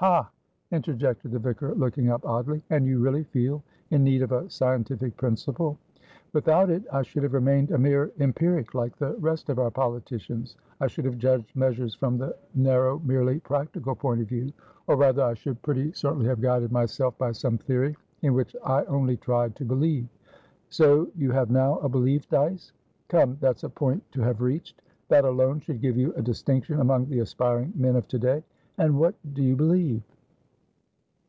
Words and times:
"Ha!" 0.00 0.30
interjected 0.72 1.30
the 1.30 1.38
vicar, 1.38 1.74
looking 1.74 2.08
up 2.08 2.24
oddly. 2.24 2.62
"And 2.70 2.86
you 2.86 3.00
really 3.00 3.24
feel 3.24 3.62
in 3.90 4.02
need 4.02 4.22
of 4.22 4.32
a 4.32 4.48
scientific 4.48 5.14
principle?" 5.18 5.76
"Without 6.32 6.70
it, 6.70 6.84
I 6.90 7.02
should 7.02 7.22
have 7.22 7.34
remained 7.34 7.70
a 7.70 7.76
mere 7.78 8.10
empiric, 8.18 8.72
like 8.72 8.96
the 8.96 9.12
rest 9.18 9.50
of 9.50 9.58
our 9.58 9.70
politicians. 9.70 10.56
I 10.80 10.86
should 10.86 11.04
have 11.04 11.18
judged 11.18 11.54
measures 11.54 11.94
from 11.94 12.16
the 12.16 12.34
narrow, 12.54 12.98
merely 13.00 13.40
practical 13.40 13.94
point 13.94 14.22
of 14.22 14.28
view; 14.28 14.54
or 14.86 14.96
rather, 14.96 15.22
I 15.22 15.34
should 15.34 15.60
pretty 15.60 15.92
certainly 15.92 16.24
have 16.28 16.40
guided 16.40 16.72
myself 16.72 17.18
by 17.18 17.32
some 17.32 17.58
theory 17.58 17.94
in 18.22 18.32
which 18.32 18.56
I 18.64 18.84
only 18.84 19.18
tried 19.18 19.54
to 19.56 19.66
believe." 19.66 20.08
"So 20.70 21.10
you 21.14 21.30
have 21.32 21.50
now 21.50 21.76
a 21.80 21.90
belief, 21.90 22.26
Dyce? 22.30 22.72
Come, 23.08 23.36
that's 23.42 23.64
a 23.64 23.68
point 23.68 24.10
to 24.12 24.22
have 24.22 24.40
reached. 24.40 24.80
That 25.08 25.26
alone 25.26 25.60
should 25.60 25.82
give 25.82 25.98
you 25.98 26.14
a 26.14 26.22
distinction 26.22 26.80
among 26.80 27.10
the 27.10 27.18
aspiring 27.18 27.74
men 27.76 27.96
of 27.96 28.08
to 28.08 28.18
day. 28.18 28.42
And 28.78 28.98
what 28.98 29.14
do 29.34 29.42
you 29.42 29.56
believe?" 29.56 30.00